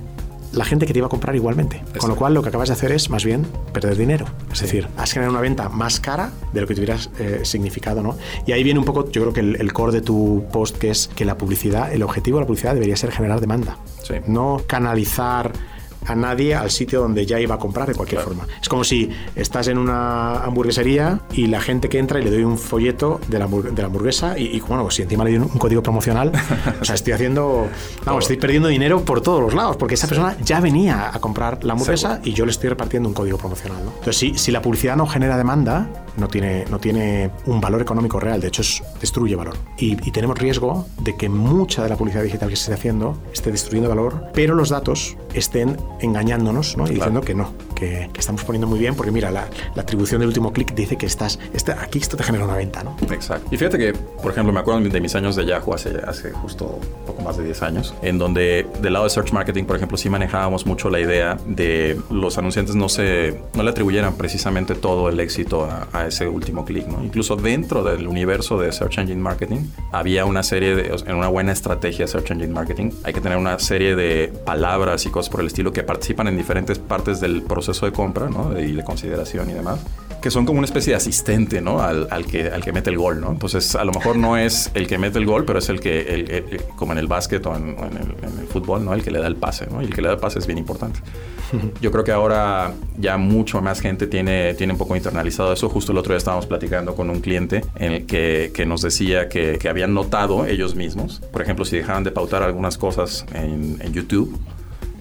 la 0.50 0.64
gente 0.64 0.86
que 0.86 0.94
te 0.94 0.98
iba 0.98 1.06
a 1.06 1.10
comprar 1.10 1.36
igualmente. 1.36 1.82
Con 1.98 2.08
lo 2.08 2.16
cual 2.16 2.32
lo 2.32 2.42
que 2.42 2.48
acabas 2.48 2.68
de 2.68 2.72
hacer 2.72 2.90
es 2.90 3.10
más 3.10 3.22
bien 3.22 3.46
perder 3.74 3.96
dinero. 3.98 4.24
Es 4.50 4.60
decir, 4.60 4.88
has 4.96 5.12
generado 5.12 5.32
una 5.32 5.42
venta 5.42 5.68
más 5.68 6.00
cara 6.00 6.30
de 6.54 6.62
lo 6.62 6.66
que 6.66 6.74
te 6.74 6.80
hubieras 6.80 7.10
eh, 7.18 7.40
significado, 7.44 8.02
¿no? 8.02 8.16
Y 8.46 8.52
ahí 8.52 8.64
viene 8.64 8.78
un 8.80 8.86
poco, 8.86 9.10
yo 9.10 9.20
creo 9.20 9.32
que 9.34 9.40
el, 9.40 9.56
el 9.56 9.72
core 9.74 9.92
de 9.92 10.00
tu 10.00 10.44
post, 10.50 10.78
que 10.78 10.90
es 10.90 11.08
que 11.14 11.26
la 11.26 11.36
publicidad, 11.36 11.92
el 11.92 12.02
objetivo 12.02 12.38
de 12.38 12.42
la 12.44 12.46
publicidad 12.46 12.72
debería 12.72 12.96
ser 12.96 13.12
generar 13.12 13.40
demanda. 13.40 13.76
Sí. 14.02 14.14
No 14.26 14.62
canalizar 14.66 15.52
a 16.06 16.14
nadie 16.14 16.54
al 16.54 16.70
sitio 16.70 17.00
donde 17.00 17.26
ya 17.26 17.40
iba 17.40 17.54
a 17.54 17.58
comprar 17.58 17.88
de 17.88 17.94
cualquier 17.94 18.20
forma. 18.20 18.46
Es 18.60 18.68
como 18.68 18.84
si 18.84 19.10
estás 19.34 19.68
en 19.68 19.78
una 19.78 20.44
hamburguesería 20.44 21.20
y 21.32 21.46
la 21.46 21.60
gente 21.60 21.88
que 21.88 21.98
entra 21.98 22.20
y 22.20 22.24
le 22.24 22.30
doy 22.30 22.44
un 22.44 22.58
folleto 22.58 23.20
de 23.28 23.38
la, 23.38 23.46
de 23.46 23.82
la 23.82 23.86
hamburguesa 23.86 24.38
y, 24.38 24.60
bueno, 24.60 24.82
pues 24.82 24.96
si 24.96 25.02
encima 25.02 25.24
le 25.24 25.38
doy 25.38 25.40
un, 25.40 25.58
código 25.58 25.82
promocional, 25.82 26.32
o 26.80 26.84
sea, 26.84 26.94
estoy 26.94 27.12
haciendo, 27.12 27.68
vamos, 28.04 28.24
estoy 28.24 28.36
perdiendo 28.36 28.68
dinero 28.68 29.04
por 29.04 29.20
todos 29.20 29.40
los 29.40 29.54
lados, 29.54 29.76
porque 29.76 29.94
esa 29.94 30.06
persona 30.06 30.36
ya 30.42 30.60
venía 30.60 31.10
a 31.12 31.18
comprar 31.20 31.64
la 31.64 31.72
hamburguesa 31.72 32.20
y 32.24 32.32
yo 32.32 32.44
le 32.44 32.52
estoy 32.52 32.70
repartiendo 32.70 33.08
un 33.08 33.14
código 33.14 33.38
promocional. 33.38 33.84
¿no? 33.84 33.90
Entonces, 33.90 34.16
si, 34.16 34.38
si 34.38 34.50
la 34.50 34.62
publicidad 34.62 34.96
no 34.96 35.06
genera 35.06 35.36
demanda, 35.36 35.88
no 36.18 36.28
tiene, 36.28 36.64
no 36.70 36.78
tiene 36.78 37.30
un 37.46 37.60
valor 37.60 37.80
económico 37.80 38.20
real, 38.20 38.40
de 38.40 38.48
hecho 38.48 38.62
destruye 39.00 39.36
valor. 39.36 39.56
Y, 39.76 39.96
tenemos 40.18 40.38
riesgo 40.38 40.86
de 41.00 41.16
que 41.16 41.28
mucha 41.28 41.82
de 41.82 41.88
la 41.90 41.96
publicidad 41.96 42.24
digital 42.24 42.48
que 42.48 42.56
se 42.56 42.62
esté 42.62 42.74
haciendo 42.74 43.22
esté 43.32 43.52
destruyendo 43.52 43.88
valor, 43.88 44.30
pero 44.34 44.54
los 44.54 44.70
datos 44.70 45.16
estén 45.32 45.76
engañándonos 46.00 46.76
¿no? 46.76 46.86
y 46.86 46.94
diciendo 46.94 47.20
que 47.20 47.34
no, 47.34 47.52
que, 47.78 48.10
estamos 48.18 48.44
poniendo 48.44 48.66
muy 48.66 48.78
bien, 48.78 48.94
porque 48.94 49.12
mira, 49.12 49.30
la, 49.30 49.48
atribución 49.76 50.20
del 50.20 50.28
último 50.28 50.52
clic 50.52 50.74
dice 50.74 50.96
que 50.96 51.06
estás, 51.06 51.38
está, 51.54 51.80
aquí 51.80 51.98
esto 51.98 52.16
te 52.16 52.24
genera 52.24 52.44
una 52.44 52.56
venta. 52.56 52.82
¿no? 52.82 52.96
Exacto. 53.10 53.48
Y 53.50 53.56
fíjate 53.56 53.78
que, 53.78 53.92
por 53.92 54.32
ejemplo, 54.32 54.52
me 54.52 54.60
acuerdo 54.60 54.80
de 54.80 55.00
mis 55.00 55.14
años 55.14 55.36
de 55.36 55.46
Yahoo 55.46 55.72
hace, 55.72 55.96
hace 56.06 56.32
justo 56.32 56.78
poco 57.06 57.22
más 57.22 57.36
de 57.36 57.44
10 57.44 57.62
años, 57.62 57.94
en 58.02 58.18
donde 58.18 58.66
del 58.82 58.92
lado 58.92 59.04
de 59.04 59.10
Search 59.10 59.32
Marketing, 59.32 59.64
por 59.64 59.76
ejemplo, 59.76 59.96
sí 59.96 60.10
manejábamos 60.10 60.66
mucho 60.66 60.90
la 60.90 61.00
idea 61.00 61.36
de 61.46 61.98
los 62.10 62.36
anunciantes 62.38 62.74
no, 62.74 62.88
se, 62.88 63.40
no 63.54 63.62
le 63.62 63.70
atribuyeran 63.70 64.14
precisamente 64.14 64.74
todo 64.74 65.08
el 65.08 65.20
éxito 65.20 65.64
a, 65.64 65.88
a 65.92 66.06
ese 66.08 66.26
último 66.26 66.64
clic. 66.64 66.86
¿no? 66.88 67.04
Incluso 67.04 67.36
dentro 67.36 67.84
del 67.84 68.06
universo 68.06 68.58
de 68.58 68.72
Search 68.72 68.98
Engine 68.98 69.20
Marketing 69.20 69.60
había 69.92 70.24
una 70.24 70.42
serie 70.42 70.74
de, 70.74 70.94
en 71.06 71.14
una 71.14 71.28
buena 71.28 71.52
estrategia 71.52 72.06
de 72.06 72.10
Search 72.10 72.30
Engine 72.32 72.52
Marketing, 72.52 72.90
hay 73.04 73.12
que 73.12 73.20
tener 73.20 73.38
una 73.38 73.58
serie 73.58 73.94
de 73.94 74.32
palabras 74.44 75.06
y 75.06 75.10
cosas 75.10 75.30
por 75.30 75.40
el 75.40 75.46
estilo 75.46 75.72
que 75.72 75.82
participan 75.82 76.28
en 76.28 76.36
diferentes 76.36 76.78
partes 76.78 77.20
del 77.20 77.42
proceso 77.42 77.67
de 77.72 77.92
compra 77.92 78.28
¿no? 78.28 78.58
y 78.58 78.72
de 78.72 78.84
consideración 78.84 79.50
y 79.50 79.54
demás 79.54 79.80
que 80.20 80.30
son 80.30 80.46
como 80.46 80.58
una 80.58 80.66
especie 80.66 80.92
de 80.92 80.96
asistente, 80.96 81.60
¿no? 81.60 81.80
Al, 81.80 82.26
que, 82.26 82.48
al 82.48 82.62
que 82.62 82.72
mete 82.72 82.90
el 82.90 82.98
gol, 82.98 83.20
¿no? 83.20 83.30
Entonces, 83.30 83.74
a 83.76 83.84
lo 83.84 83.92
mejor 83.92 84.16
no 84.16 84.36
es 84.36 84.70
el 84.74 84.86
que 84.86 84.98
mete 84.98 85.18
el 85.18 85.26
gol, 85.26 85.44
pero 85.44 85.60
es 85.60 85.68
el 85.68 85.80
que, 85.80 86.60
como 86.76 86.92
en 86.92 86.98
el 86.98 87.06
básquet 87.06 87.44
o 87.46 87.54
en, 87.54 87.76
el, 87.78 88.48
fútbol, 88.48 88.84
¿no? 88.84 88.94
El 88.94 89.02
que 89.02 89.10
le 89.10 89.20
da 89.20 89.26
el 89.26 89.36
pase, 89.36 89.66
¿no? 89.70 89.80
Y 89.82 89.86
el 89.86 89.94
que 89.94 90.02
le 90.02 90.08
da 90.08 90.14
el 90.14 90.20
pase 90.20 90.38
es 90.38 90.46
bien 90.46 90.58
importante. 90.58 91.00
Yo 91.80 91.92
creo 91.92 92.04
que 92.04 92.12
ahora 92.12 92.72
ya 92.98 93.16
mucho 93.16 93.62
más 93.62 93.80
gente 93.80 94.06
tiene, 94.06 94.54
tiene 94.54 94.72
un 94.72 94.78
poco 94.78 94.96
internalizado 94.96 95.52
eso. 95.52 95.68
Justo 95.68 95.92
el 95.92 95.98
otro 95.98 96.12
día 96.12 96.18
estábamos 96.18 96.46
platicando 96.46 96.94
con 96.94 97.10
un 97.10 97.20
cliente 97.20 97.64
en 97.76 97.92
el 97.92 98.06
que, 98.06 98.50
que 98.52 98.66
nos 98.66 98.82
decía 98.82 99.28
que, 99.28 99.58
que, 99.58 99.68
habían 99.68 99.94
notado 99.94 100.46
ellos 100.46 100.74
mismos, 100.74 101.20
por 101.30 101.42
ejemplo, 101.42 101.64
si 101.64 101.76
dejaban 101.76 102.04
de 102.04 102.10
pautar 102.10 102.42
algunas 102.42 102.78
cosas 102.78 103.24
en, 103.34 103.78
en 103.80 103.92
YouTube, 103.92 104.38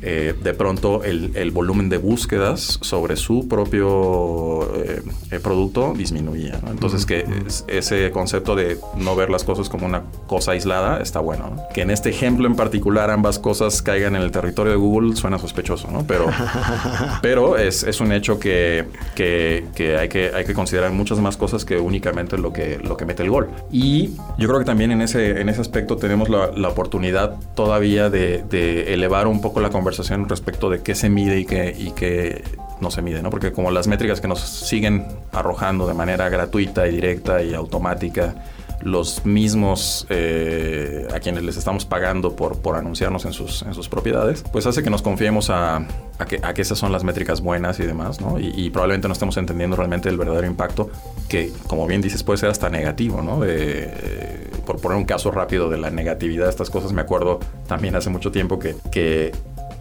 eh, 0.01 0.35
de 0.39 0.53
pronto 0.53 1.03
el, 1.03 1.51
volumen 1.51 1.89
de 1.89 1.97
búsquedas 1.97 2.77
sobre 2.81 3.15
su 3.15 3.47
propio 3.47 4.75
eh, 4.75 5.01
eh, 5.31 5.39
producto 5.39 5.93
disminuía. 5.97 6.59
Entonces, 6.69 7.05
que 7.05 7.25
ese 7.67 8.11
concepto 8.11 8.55
de 8.55 8.77
no 8.95 9.15
ver 9.15 9.31
las 9.31 9.43
cosas 9.43 9.69
como 9.69 9.87
una 9.87 10.03
cosa 10.27 10.51
aislada 10.51 11.01
está 11.01 11.19
bueno. 11.19 11.55
Que 11.73 11.81
en 11.81 11.89
este 11.89 12.09
ejemplo 12.09 12.47
en 12.47 12.55
particular 12.55 13.09
ambas 13.09 13.39
cosas 13.39 13.81
caigan 13.81 14.15
en 14.15 14.21
el 14.21 14.31
territorio 14.31 14.71
de 14.71 14.77
Google 14.77 15.15
suena 15.15 15.39
sospechoso, 15.39 15.89
¿no? 15.89 16.05
Pero, 16.05 16.27
pero 17.23 17.57
es, 17.57 17.81
es 17.83 17.99
un 17.99 18.11
hecho 18.11 18.39
que, 18.39 18.85
que, 19.15 19.65
que, 19.73 19.97
hay 19.97 20.09
que 20.09 20.31
hay 20.33 20.45
que 20.45 20.53
considerar 20.53 20.91
muchas 20.91 21.19
más 21.19 21.37
cosas 21.37 21.65
que 21.65 21.79
únicamente 21.79 22.37
lo 22.37 22.53
que, 22.53 22.77
lo 22.77 22.97
que 22.97 23.05
mete 23.05 23.23
el 23.23 23.31
gol. 23.31 23.49
Y 23.71 24.11
yo 24.37 24.47
creo 24.47 24.59
que 24.59 24.65
también 24.65 24.91
en 24.91 25.01
ese, 25.01 25.41
en 25.41 25.49
ese 25.49 25.61
aspecto 25.61 25.97
tenemos 25.97 26.29
la, 26.29 26.51
la 26.55 26.69
oportunidad 26.69 27.35
todavía 27.55 28.11
de, 28.11 28.43
de 28.43 28.93
elevar 28.93 29.25
un 29.25 29.41
poco 29.41 29.59
la 29.59 29.69
conversación 29.69 29.86
conversación 29.87 30.27
respecto 30.27 30.69
de 30.69 30.81
qué 30.81 30.95
se 30.95 31.09
mide 31.09 31.39
y 31.39 31.45
qué, 31.45 31.73
y 31.77 31.91
qué 31.91 32.43
no 32.81 32.91
se 32.91 33.01
mide, 33.01 33.21
¿no? 33.21 33.29
Porque 33.29 33.53
como 33.53 33.71
las 33.71 33.87
métricas 33.87 34.19
que 34.19 34.27
nos 34.27 34.41
siguen 34.41 35.07
arrojando 35.31 35.87
de 35.87 35.93
manera 35.93 36.27
gratuita 36.27 36.89
y 36.89 36.91
directa 36.91 37.41
y 37.41 37.53
automática, 37.53 38.35
los 38.81 39.25
mismos 39.25 40.05
eh, 40.09 41.07
a 41.13 41.19
quienes 41.21 41.43
les 41.43 41.55
estamos 41.55 41.85
pagando 41.85 42.35
por, 42.35 42.59
por 42.59 42.75
anunciarnos 42.75 43.23
en 43.23 43.31
sus, 43.31 43.61
en 43.61 43.73
sus 43.73 43.87
propiedades, 43.87 44.43
pues 44.51 44.65
hace 44.65 44.83
que 44.83 44.89
nos 44.89 45.01
confiemos 45.01 45.49
a, 45.49 45.77
a, 46.19 46.25
que, 46.25 46.41
a 46.43 46.53
que, 46.53 46.61
esas 46.61 46.77
son 46.77 46.91
las 46.91 47.05
métricas 47.05 47.39
buenas 47.39 47.79
y 47.79 47.85
demás, 47.85 48.19
¿no? 48.19 48.37
Y, 48.39 48.69
probablemente 48.71 49.07
no 49.07 49.13
estemos 49.13 49.37
entendiendo 49.37 49.77
realmente 49.77 50.09
el 50.09 50.17
verdadero 50.17 50.45
impacto 50.45 50.89
que, 51.29 51.51
como 51.67 51.87
bien 51.87 52.01
dices, 52.01 52.23
puede 52.23 52.37
ser 52.37 52.49
hasta 52.49 52.69
negativo, 52.69 53.21
¿no? 53.21 53.39
De, 53.39 54.49
por 54.65 54.81
poner 54.81 54.97
un 54.97 55.05
caso 55.05 55.31
rápido 55.31 55.69
de 55.69 55.77
la 55.77 55.89
negatividad 55.89 56.43
de 56.43 56.49
estas 56.49 56.69
cosas, 56.69 56.91
me 56.91 57.01
acuerdo 57.01 57.39
también 57.67 57.95
hace 57.95 58.09
mucho 58.09 58.31
tiempo 58.31 58.59
que, 58.59 58.75
que 58.91 59.31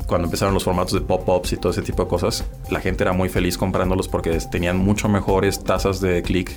cuando 0.07 0.27
empezaron 0.27 0.55
los 0.55 0.65
formatos 0.65 0.93
de 0.93 1.01
pop-ups 1.01 1.53
y 1.53 1.57
todo 1.57 1.73
ese 1.73 1.83
tipo 1.83 2.03
de 2.05 2.09
cosas, 2.09 2.45
la 2.71 2.81
gente 2.81 3.03
era 3.05 3.13
muy 3.13 3.29
feliz 3.29 3.59
comprándolos 3.59 4.09
porque 4.09 4.39
tenían 4.51 4.77
mucho 4.77 5.09
mejores 5.09 5.63
tasas 5.63 6.01
de 6.01 6.23
clic 6.23 6.53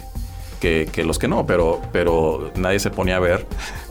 que, 0.60 0.90
que, 0.92 1.04
los 1.04 1.20
que 1.20 1.28
no, 1.28 1.46
pero, 1.46 1.82
pero 1.92 2.52
nadie 2.56 2.80
se 2.80 2.90
ponía 2.92 3.18
a 3.18 3.20
ver 3.20 3.46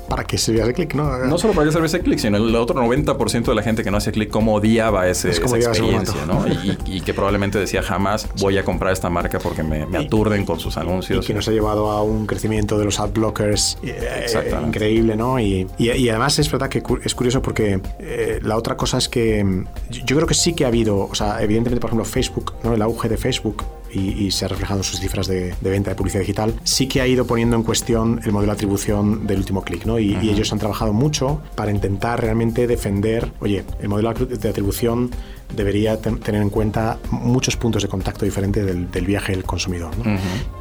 para 0.09 0.25
que 0.25 0.38
sirviese 0.38 0.73
clic, 0.73 0.95
¿no? 0.95 1.19
No 1.27 1.38
solo 1.38 1.55
para 1.55 1.67
que 1.67 1.73
sirviese 1.73 2.00
clic, 2.00 2.19
sino 2.19 2.37
el 2.37 2.55
otro 2.57 2.81
90% 2.83 3.45
de 3.45 3.55
la 3.55 3.62
gente 3.62 3.85
que 3.85 3.91
no 3.91 3.99
hace 3.99 4.12
clic, 4.12 4.31
cómo 4.31 4.55
odiaba 4.55 5.09
ese, 5.09 5.31
esa 5.31 5.57
experiencia, 5.57 6.27
¿no? 6.27 6.45
Y, 6.87 7.00
que 7.09 7.15
probablemente 7.15 7.59
decía 7.59 7.83
jamás 7.83 8.29
voy 8.38 8.59
a 8.59 8.65
comprar 8.65 8.93
esta 8.93 9.09
marca 9.09 9.38
porque 9.38 9.62
me, 9.62 9.87
aturden 9.97 10.45
con 10.45 10.59
sus 10.61 10.77
anuncios. 10.77 11.25
Y 11.25 11.27
que 11.27 11.35
nos 11.35 11.49
ha 11.49 11.53
llevado 11.53 11.91
a 11.91 12.03
un 12.03 12.27
crecimiento 12.27 12.79
de 12.79 12.85
los 12.85 13.00
ad 13.00 13.11
blockers 13.11 13.79
eh, 13.83 14.27
increíble, 14.67 15.17
¿no? 15.17 15.38
Y, 15.38 15.67
además 16.11 16.38
es 16.38 16.50
verdad 16.50 16.69
que 16.69 16.83
es 17.05 17.15
curioso 17.15 17.43
porque 17.43 17.81
eh, 17.99 18.41
la 18.43 18.57
otra 18.57 18.77
cosa 18.77 18.99
es 18.99 19.09
que 19.09 19.65
yo 19.88 20.17
creo 20.17 20.27
que 20.27 20.35
sí 20.35 20.55
que 20.55 20.65
ha 20.65 20.69
habido, 20.69 21.00
o 21.00 21.15
sea, 21.15 21.43
evidentemente, 21.43 21.81
por 21.81 21.88
ejemplo, 21.91 22.05
Facebook, 22.05 22.55
¿no? 22.62 22.75
El 22.75 22.83
auge 22.83 23.09
de 23.09 23.17
Facebook 23.17 23.65
y, 23.92 24.30
se 24.30 24.45
ha 24.45 24.49
reflejado 24.49 24.80
en 24.80 24.85
sus 24.85 25.00
cifras 25.00 25.26
de, 25.26 25.54
de, 25.61 25.71
venta 25.71 25.90
de 25.90 25.97
publicidad 25.97 26.21
digital, 26.21 26.54
sí 26.64 26.87
que 26.87 27.00
ha 27.00 27.07
ido 27.07 27.26
poniendo 27.26 27.57
en 27.57 27.62
cuestión 27.62 28.21
el 28.25 28.33
modelo 28.33 28.52
de 28.52 28.57
atribución 28.57 29.26
del 29.26 29.38
último 29.38 29.62
clic, 29.62 29.85
¿no? 29.87 29.99
Y, 29.99 30.14
ellos 30.28 30.52
han 30.52 30.59
trabajado 30.59 30.92
mucho 30.92 31.40
para 31.54 31.71
intentar 31.71 32.21
realmente 32.21 32.66
defender, 32.66 33.33
oye, 33.40 33.64
el 33.80 33.88
modelo 33.88 34.12
de 34.12 34.49
atribución 34.49 35.11
debería 35.54 35.99
tener 35.99 36.42
en 36.42 36.50
cuenta 36.50 36.99
muchos 37.11 37.57
puntos 37.57 37.83
de 37.83 37.88
contacto 37.88 38.25
diferentes 38.25 38.66
del, 38.66 39.07
viaje 39.07 39.33
del 39.33 39.45
consumidor. 39.45 39.90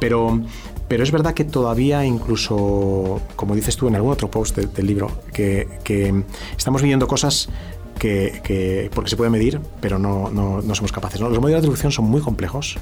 Pero 0.00 0.40
pero 0.88 1.02
es 1.02 1.12
verdad 1.12 1.34
que 1.34 1.44
todavía, 1.44 2.04
incluso, 2.06 3.20
como 3.36 3.54
dices 3.54 3.76
tú 3.76 3.88
en 3.88 3.96
algún 3.96 4.10
otro 4.10 4.30
post 4.30 4.56
del 4.56 4.86
libro, 4.86 5.20
que, 5.34 5.68
que, 5.84 6.24
estamos 6.56 6.80
viviendo 6.80 7.06
cosas 7.06 7.50
que, 7.98 8.90
porque 8.94 9.10
se 9.10 9.16
puede 9.16 9.30
medir, 9.30 9.60
pero 9.80 9.98
no, 9.98 10.30
no, 10.30 10.74
somos 10.74 10.92
capaces. 10.92 11.20
Los 11.20 11.30
modelos 11.38 11.50
de 11.50 11.58
atribución 11.58 11.92
son 11.92 12.06
muy 12.06 12.20
complejos. 12.20 12.78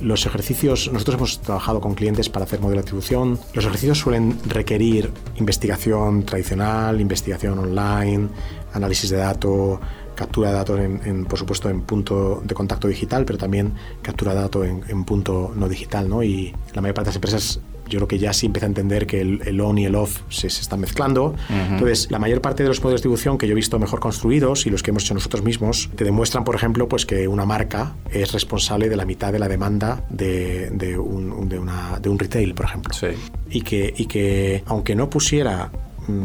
Los 0.00 0.26
ejercicios, 0.26 0.90
nosotros 0.92 1.16
hemos 1.16 1.40
trabajado 1.40 1.80
con 1.80 1.94
clientes 1.94 2.28
para 2.28 2.44
hacer 2.44 2.60
modelo 2.60 2.80
de 2.80 2.86
atribución. 2.86 3.38
Los 3.54 3.64
ejercicios 3.64 3.98
suelen 3.98 4.38
requerir 4.46 5.12
investigación 5.36 6.24
tradicional, 6.24 7.00
investigación 7.00 7.58
online, 7.58 8.28
análisis 8.72 9.10
de 9.10 9.16
datos, 9.16 9.78
captura 10.14 10.48
de 10.48 10.54
datos, 10.54 10.80
en, 10.80 11.24
por 11.26 11.38
supuesto, 11.38 11.68
en 11.70 11.82
punto 11.82 12.42
de 12.44 12.54
contacto 12.54 12.88
digital, 12.88 13.24
pero 13.24 13.38
también 13.38 13.74
captura 14.02 14.34
de 14.34 14.40
datos 14.40 14.66
en, 14.66 14.82
en 14.88 15.04
punto 15.04 15.52
no 15.54 15.68
digital. 15.68 16.08
¿no? 16.08 16.22
Y 16.22 16.54
la 16.74 16.82
mayor 16.82 16.94
parte 16.94 17.10
de 17.10 17.10
las 17.10 17.16
empresas 17.16 17.60
yo 17.88 17.98
creo 17.98 18.08
que 18.08 18.18
ya 18.18 18.32
sí 18.32 18.46
empieza 18.46 18.66
a 18.66 18.68
entender 18.68 19.06
que 19.06 19.20
el, 19.20 19.60
on 19.60 19.78
y 19.78 19.86
el 19.86 19.94
off 19.94 20.20
se, 20.28 20.50
se 20.50 20.60
están 20.60 20.80
mezclando. 20.80 21.34
Entonces, 21.48 22.10
la 22.10 22.18
mayor 22.18 22.40
parte 22.40 22.62
de 22.62 22.68
los 22.68 22.78
modelos 22.80 23.00
de 23.00 23.08
distribución 23.08 23.38
que 23.38 23.46
yo 23.46 23.52
he 23.52 23.54
visto 23.54 23.78
mejor 23.78 24.00
construidos 24.00 24.66
y 24.66 24.70
los 24.70 24.82
que 24.82 24.90
hemos 24.90 25.04
hecho 25.04 25.14
nosotros 25.14 25.42
mismos, 25.42 25.90
te 25.96 26.04
demuestran, 26.04 26.44
por 26.44 26.54
ejemplo, 26.54 26.88
pues 26.88 27.06
que 27.06 27.28
una 27.28 27.44
marca 27.44 27.94
es 28.10 28.32
responsable 28.32 28.88
de 28.88 28.96
la 28.96 29.04
mitad 29.04 29.32
de 29.32 29.38
la 29.38 29.48
demanda 29.48 30.04
de, 30.10 30.70
de, 30.70 30.98
un, 30.98 31.48
de, 31.48 31.58
una, 31.58 31.98
de 32.00 32.08
un 32.08 32.18
retail, 32.18 32.54
por 32.54 32.66
ejemplo. 32.66 32.94
Sí. 32.94 33.08
Y, 33.50 33.62
que, 33.62 33.92
y 33.96 34.06
que, 34.06 34.62
aunque 34.66 34.94
no 34.94 35.10
pusiera 35.10 35.70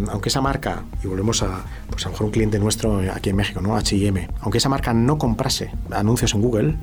aunque 0.09 0.29
esa 0.29 0.41
marca, 0.41 0.83
y 1.03 1.07
volvemos 1.07 1.43
a, 1.43 1.63
pues 1.89 2.05
a 2.05 2.09
lo 2.09 2.13
mejor 2.13 2.25
un 2.27 2.31
cliente 2.31 2.59
nuestro 2.59 2.99
aquí 3.13 3.29
en 3.29 3.35
México, 3.35 3.61
¿no? 3.61 3.75
H&M, 3.75 4.27
aunque 4.41 4.57
esa 4.57 4.69
marca 4.69 4.93
no 4.93 5.17
comprase 5.17 5.71
anuncios 5.91 6.33
en 6.33 6.41
Google, 6.41 6.75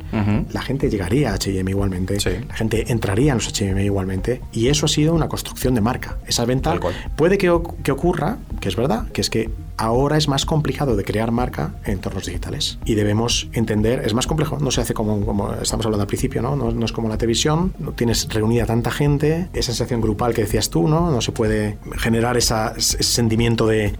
la 0.52 0.62
gente 0.62 0.90
llegaría 0.90 1.32
a 1.32 1.34
H&M 1.34 1.70
igualmente, 1.70 2.18
la 2.48 2.54
gente 2.54 2.92
entraría 2.92 3.32
en 3.32 3.38
los 3.38 3.48
H&M 3.48 3.84
igualmente, 3.84 4.40
y 4.52 4.68
eso 4.68 4.86
ha 4.86 4.88
sido 4.88 5.14
una 5.14 5.28
construcción 5.28 5.74
de 5.74 5.80
marca. 5.80 6.18
Esa 6.26 6.44
venta 6.44 6.78
puede 7.16 7.38
que, 7.38 7.52
que 7.82 7.92
ocurra, 7.92 8.38
que 8.60 8.68
es 8.68 8.76
verdad, 8.76 9.08
que 9.12 9.20
es 9.20 9.30
que 9.30 9.50
ahora 9.80 10.18
es 10.18 10.28
más 10.28 10.44
complicado 10.44 10.94
de 10.94 11.04
crear 11.04 11.32
marca 11.32 11.72
en 11.84 11.94
entornos 11.94 12.26
digitales. 12.26 12.78
Y 12.84 12.94
debemos 12.94 13.48
entender, 13.54 14.02
es 14.04 14.12
más 14.12 14.26
complejo, 14.26 14.58
no 14.60 14.70
se 14.70 14.82
hace 14.82 14.92
como, 14.92 15.24
como 15.24 15.54
estamos 15.54 15.86
hablando 15.86 16.02
al 16.02 16.06
principio, 16.06 16.42
¿no? 16.42 16.54
¿no? 16.54 16.84
es 16.84 16.92
como 16.92 17.08
la 17.08 17.16
televisión, 17.16 17.72
no 17.78 17.92
tienes 17.92 18.28
reunida 18.28 18.66
tanta 18.66 18.90
gente, 18.90 19.48
esa 19.54 19.72
sensación 19.72 20.02
grupal 20.02 20.34
que 20.34 20.42
decías 20.42 20.68
tú, 20.68 20.86
¿no? 20.86 21.10
No 21.10 21.22
se 21.22 21.32
puede 21.32 21.78
generar 21.96 22.36
esa, 22.36 22.74
ese 22.76 23.02
sentimiento 23.02 23.66
de 23.66 23.94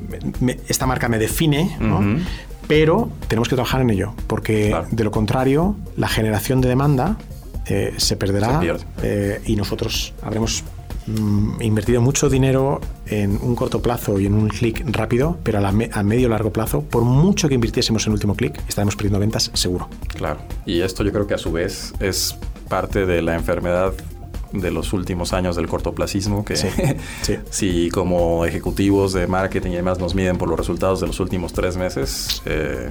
esta 0.69 0.87
marca 0.87 1.09
me 1.09 1.19
define, 1.19 1.77
¿no? 1.81 2.03
Pero 2.69 3.11
tenemos 3.27 3.49
que 3.49 3.55
trabajar 3.55 3.81
en 3.81 3.91
ello, 3.91 4.13
porque 4.27 4.77
de 4.91 5.05
lo 5.05 5.11
contrario, 5.11 5.77
la 5.97 6.09
generación 6.09 6.61
de 6.61 6.69
demanda 6.69 7.17
eh, 7.67 7.95
se 7.97 8.17
perderá 8.17 8.61
eh, 9.03 9.41
y 9.47 9.57
nosotros 9.57 10.13
habremos 10.23 10.63
invertido 11.61 12.01
mucho 12.01 12.29
dinero 12.29 12.81
en 13.07 13.39
un 13.43 13.55
corto 13.55 13.81
plazo 13.83 14.19
y 14.21 14.27
en 14.27 14.35
un 14.35 14.49
clic 14.49 14.83
rápido, 14.87 15.39
pero 15.43 15.59
a, 15.59 15.61
la 15.61 15.73
me- 15.73 15.91
a 15.93 16.03
medio 16.03 16.29
largo 16.29 16.53
plazo, 16.53 16.83
por 16.83 17.03
mucho 17.05 17.49
que 17.49 17.55
invirtiésemos 17.55 18.07
en 18.07 18.13
último 18.13 18.35
clic, 18.35 18.61
estaremos 18.69 18.97
perdiendo 18.97 19.19
ventas 19.19 19.51
seguro. 19.55 19.89
Claro. 20.09 20.39
Y 20.67 20.81
esto 20.81 21.03
yo 21.05 21.13
creo 21.13 21.27
que 21.27 21.35
a 21.35 21.39
su 21.39 21.53
vez 21.53 21.93
es 22.01 22.37
parte 22.69 23.07
de 23.07 23.23
la 23.23 23.35
enfermedad 23.35 23.93
de 24.53 24.71
los 24.71 24.93
últimos 24.93 25.33
años 25.33 25.57
del 25.57 25.67
cortoplacismo, 25.69 26.45
que 26.45 26.57
Sí, 26.57 26.69
sí. 27.23 27.37
si 27.51 27.89
como 27.91 28.45
ejecutivos 28.45 29.13
de 29.13 29.27
marketing 29.27 29.71
y 29.71 29.77
demás 29.77 29.99
nos 29.99 30.15
miden 30.15 30.39
por 30.39 30.49
los 30.49 30.59
resultados 30.59 31.01
de 31.01 31.07
los 31.07 31.21
últimos 31.21 31.53
tres 31.53 31.77
meses, 31.77 32.43
eh, 32.47 32.91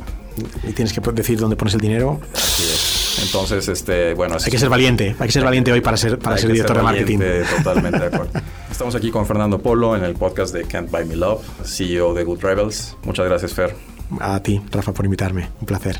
Y 0.67 0.71
tienes 0.73 0.93
que 0.93 1.01
decir 1.11 1.37
dónde 1.39 1.55
pones 1.55 1.73
el 1.73 1.81
dinero. 1.81 2.19
así 2.33 2.63
es. 2.63 3.19
Entonces, 3.23 3.67
este, 3.67 4.13
bueno, 4.13 4.37
Hay 4.43 4.51
que 4.51 4.57
ser 4.59 4.69
valiente, 4.69 5.15
hay 5.19 5.27
que 5.27 5.31
ser 5.33 5.43
valiente 5.43 5.71
hoy 5.73 5.81
para 5.81 5.97
ser, 5.97 6.17
para 6.17 6.37
ser 6.37 6.51
director 6.51 6.77
de 6.77 6.83
marketing. 6.83 7.19
Totalmente 7.57 7.99
de 7.99 8.05
acuerdo. 8.05 8.31
Estamos 8.71 8.95
aquí 8.95 9.11
con 9.11 9.25
Fernando 9.25 9.59
Polo 9.59 9.97
en 9.97 10.03
el 10.05 10.13
podcast 10.13 10.53
de 10.53 10.63
Can't 10.63 10.89
Buy 10.89 11.03
Me 11.05 11.17
Love, 11.17 11.41
CEO 11.65 12.13
de 12.13 12.23
Good 12.23 12.39
Rebels. 12.41 12.95
Muchas 13.03 13.25
gracias, 13.25 13.53
Fer. 13.53 13.75
A 14.21 14.39
ti, 14.41 14.61
Rafa, 14.71 14.93
por 14.93 15.03
invitarme. 15.03 15.49
Un 15.59 15.65
placer. 15.67 15.99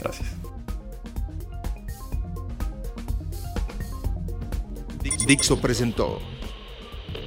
Gracias. 0.00 0.41
Dixo 5.26 5.56
presentó 5.60 6.20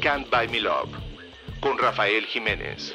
Can't 0.01 0.29
Buy 0.29 0.49
Me 0.49 0.59
Love 0.59 0.89
con 1.61 1.77
Rafael 1.77 2.25
Jiménez. 2.25 2.93